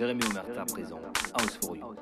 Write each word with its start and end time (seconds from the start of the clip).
Jérémy 0.00 0.24
Omerta 0.30 0.64
présent. 0.64 0.98
House 1.36 1.58
for 1.62 1.76
you. 1.76 1.94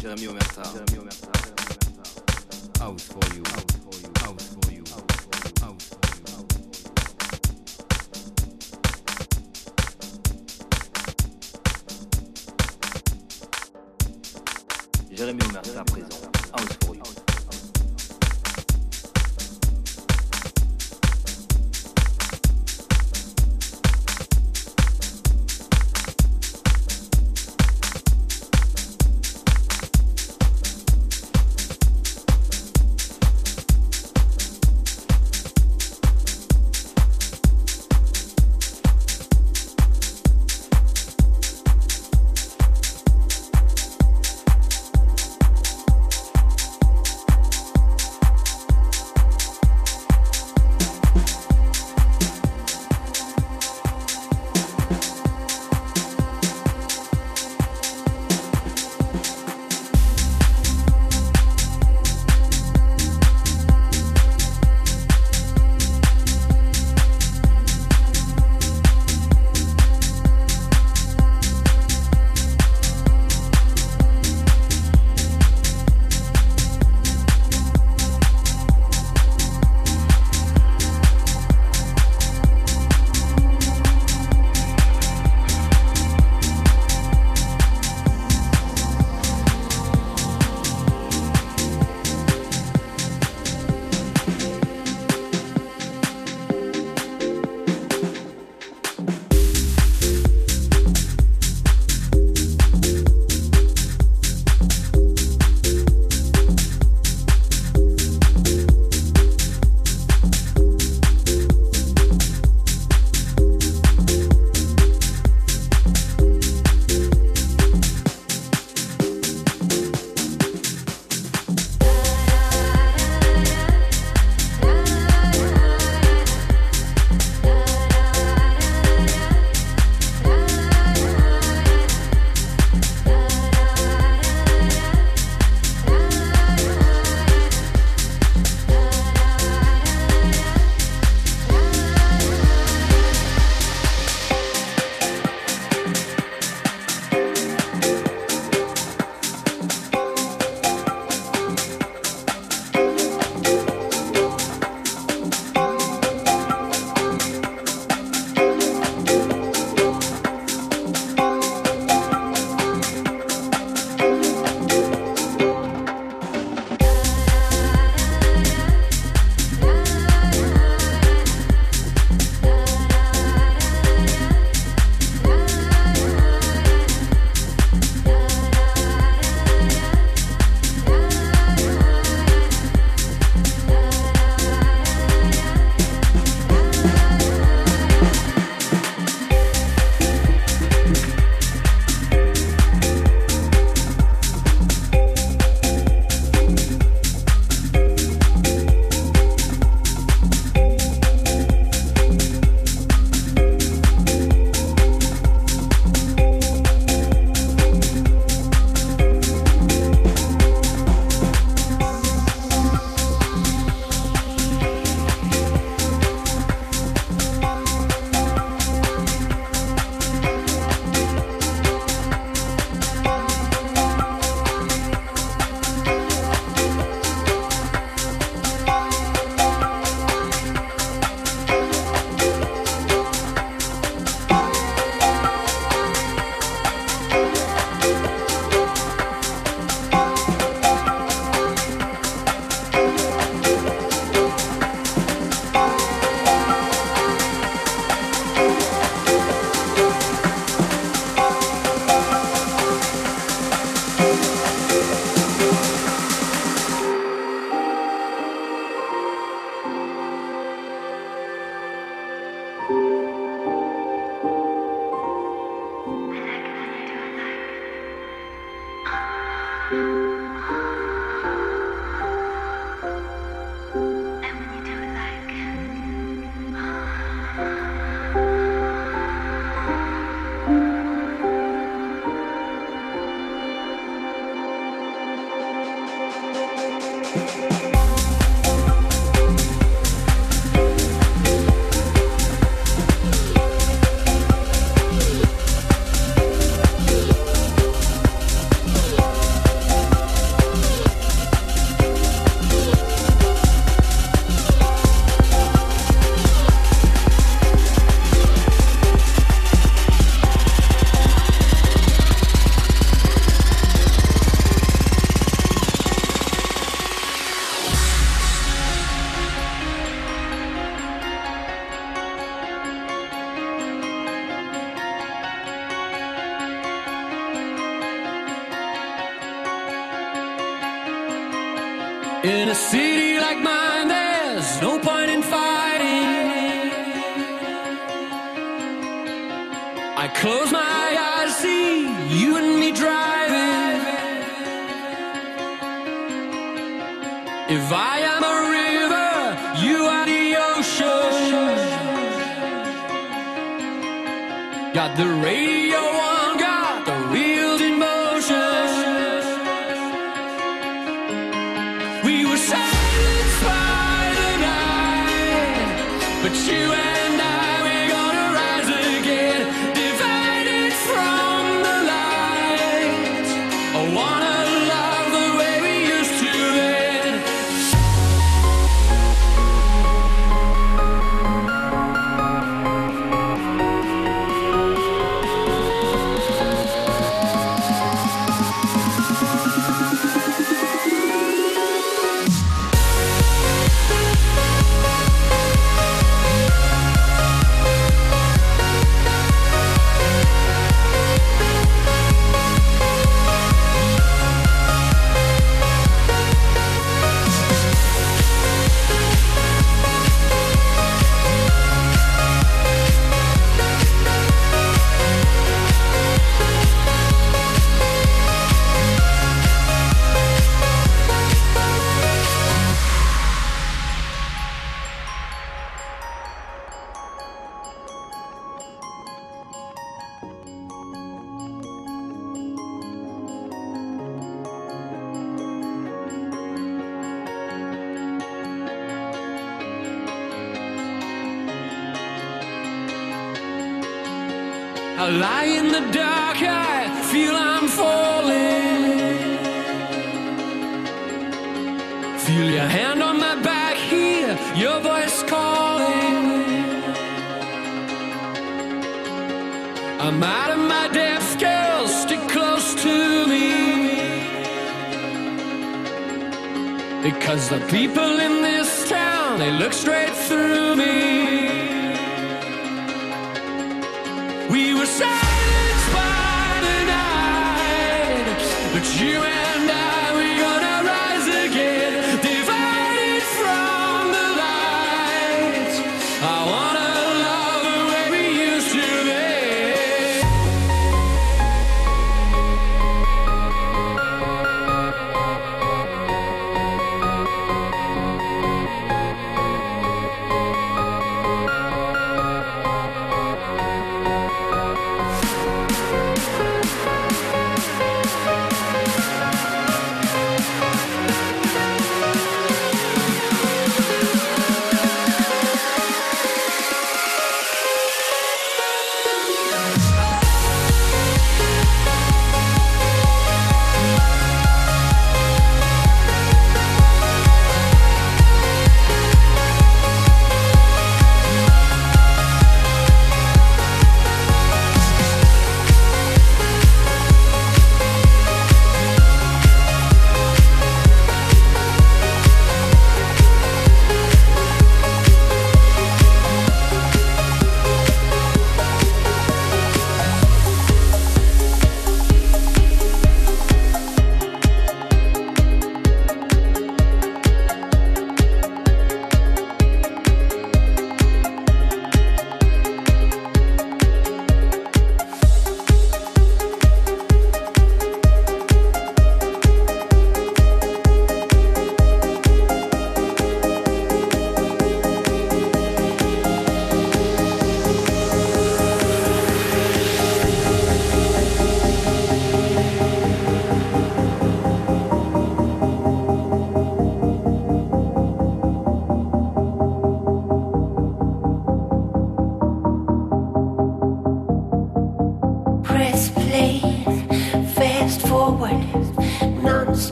Jérémy 0.00 0.28
Omerta. 0.28 0.62
House 0.62 0.76
for 0.78 0.94
you. 0.94 1.02
House 2.78 3.02
for 3.02 3.24
you. 3.34 4.12
House 4.22 4.46
for 4.54 4.70
you. 4.72 4.84
House 5.60 5.88
for 5.90 6.06
you. 15.10 15.16
Jérémy 15.16 15.42
Omerta 15.50 15.82
présent. 15.82 16.20
House 16.52 16.62
for 16.62 16.83
you. 16.83 16.83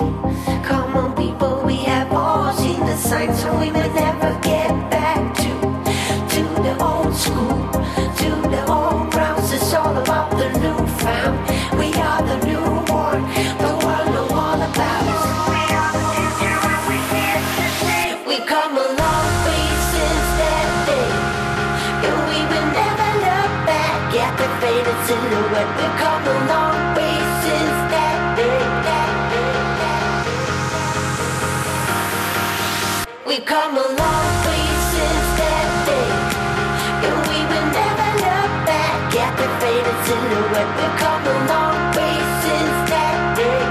Come 0.00 0.96
on, 0.96 1.14
people, 1.14 1.62
we 1.64 1.76
have 1.84 2.10
all 2.12 2.52
seen 2.54 2.80
the 2.80 2.96
signs, 2.96 3.42
so 3.42 3.52
we 3.60 3.70
may 3.70 3.88
never 3.92 4.32
get 4.40 4.70
back 4.90 5.34
to 5.42 5.52
to 6.34 6.42
the 6.62 6.74
old 6.82 7.14
school, 7.14 7.58
to 8.20 8.30
the 8.54 8.62
old 8.66 9.10
grounds. 9.12 9.52
It's 9.52 9.74
all 9.74 9.96
about 9.96 10.30
the 10.30 10.48
new 10.62 10.78
found. 11.02 11.38
We 11.78 11.92
are 12.08 12.22
the 12.30 12.38
new 12.46 12.64
born, 12.88 13.22
the 13.64 13.72
world 13.84 14.08
know 14.14 14.28
all 14.44 14.60
about. 14.70 15.04
We 15.52 15.62
are 15.80 15.92
the 15.98 16.04
future, 16.16 16.60
and 16.72 16.82
we 16.88 16.98
here 17.12 17.42
today. 17.80 18.24
We 18.26 18.36
come 18.46 18.76
along. 18.76 19.00
silhouette, 25.10 25.76
the 25.76 25.88
come 25.98 26.26
along. 26.26 26.69
silhouette 40.10 40.72
that 40.78 40.92
come 40.98 41.24
along 41.38 41.76
faces 41.94 42.74
that 42.90 43.18
day. 43.38 43.62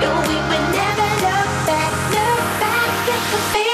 No, 0.00 0.10
we 0.24 0.36
would 0.48 0.66
never 0.72 1.08
look 1.26 1.50
back, 1.68 1.92
look 2.16 2.44
back 2.64 3.08
at 3.12 3.22
the 3.30 3.38
faded. 3.52 3.70